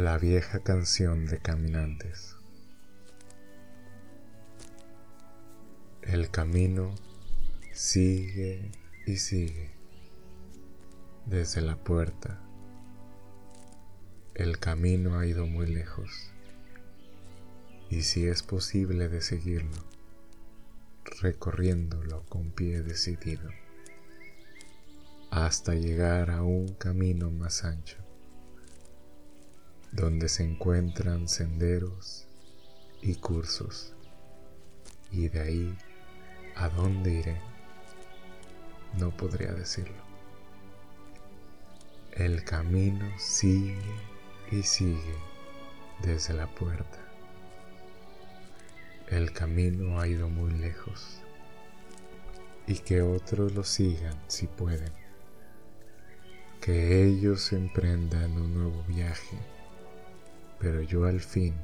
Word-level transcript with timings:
La 0.00 0.16
vieja 0.16 0.60
canción 0.60 1.26
de 1.26 1.40
caminantes. 1.40 2.36
El 6.02 6.30
camino 6.30 6.94
sigue 7.72 8.70
y 9.08 9.16
sigue 9.16 9.72
desde 11.26 11.62
la 11.62 11.74
puerta. 11.74 12.40
El 14.36 14.60
camino 14.60 15.18
ha 15.18 15.26
ido 15.26 15.48
muy 15.48 15.66
lejos 15.66 16.30
y 17.90 18.02
si 18.02 18.24
es 18.28 18.44
posible 18.44 19.08
de 19.08 19.20
seguirlo, 19.20 19.82
recorriéndolo 21.20 22.22
con 22.26 22.52
pie 22.52 22.82
decidido 22.82 23.50
hasta 25.32 25.74
llegar 25.74 26.30
a 26.30 26.44
un 26.44 26.68
camino 26.74 27.32
más 27.32 27.64
ancho 27.64 28.07
donde 29.98 30.28
se 30.28 30.44
encuentran 30.44 31.28
senderos 31.28 32.26
y 33.02 33.16
cursos. 33.16 33.94
Y 35.10 35.28
de 35.28 35.40
ahí 35.40 35.78
a 36.54 36.68
dónde 36.68 37.14
iré, 37.14 37.40
no 38.96 39.10
podría 39.10 39.52
decirlo. 39.52 39.96
El 42.12 42.44
camino 42.44 43.06
sigue 43.18 43.78
y 44.52 44.62
sigue 44.62 45.16
desde 46.02 46.34
la 46.34 46.46
puerta. 46.46 46.98
El 49.08 49.32
camino 49.32 49.98
ha 50.00 50.06
ido 50.06 50.28
muy 50.28 50.52
lejos 50.52 51.20
y 52.66 52.74
que 52.78 53.02
otros 53.02 53.52
lo 53.52 53.64
sigan 53.64 54.16
si 54.28 54.46
pueden. 54.46 54.92
Que 56.60 57.04
ellos 57.04 57.52
emprendan 57.52 58.32
un 58.32 58.54
nuevo 58.54 58.84
viaje 58.86 59.38
pero 60.58 60.82
yo 60.82 61.04
al 61.04 61.20
fin, 61.20 61.54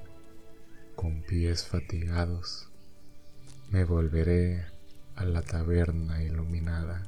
con 0.94 1.22
pies 1.22 1.66
fatigados, 1.66 2.68
me 3.70 3.84
volveré 3.84 4.64
a 5.16 5.24
la 5.24 5.42
taberna 5.42 6.22
iluminada, 6.22 7.02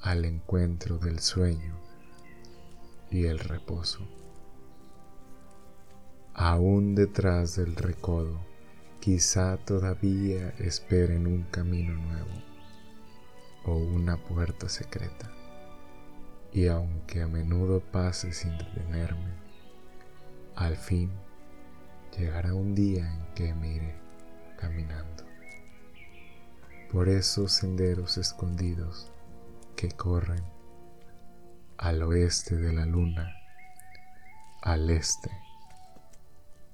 al 0.00 0.24
encuentro 0.24 0.98
del 0.98 1.20
sueño 1.20 1.74
y 3.10 3.24
el 3.24 3.38
reposo. 3.38 4.06
Aún 6.34 6.94
detrás 6.94 7.56
del 7.56 7.74
recodo, 7.74 8.40
quizá 9.00 9.56
todavía 9.56 10.50
esperen 10.58 11.26
un 11.26 11.42
camino 11.44 11.94
nuevo 11.94 12.30
o 13.64 13.76
una 13.76 14.16
puerta 14.16 14.68
secreta. 14.68 15.30
Y 16.52 16.66
aunque 16.68 17.22
a 17.22 17.26
menudo 17.26 17.80
pase 17.80 18.32
sin 18.32 18.56
detenerme, 18.58 19.49
al 20.70 20.76
fin 20.76 21.10
llegará 22.16 22.54
un 22.54 22.76
día 22.76 23.12
en 23.12 23.34
que 23.34 23.52
me 23.54 23.74
iré 23.74 23.96
caminando 24.56 25.24
por 26.92 27.08
esos 27.08 27.52
senderos 27.52 28.18
escondidos 28.18 29.10
que 29.74 29.90
corren 29.90 30.44
al 31.76 32.02
oeste 32.04 32.54
de 32.56 32.72
la 32.72 32.86
luna, 32.86 33.34
al 34.62 34.90
este 34.90 35.30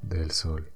del 0.03 0.31
sol. 0.31 0.76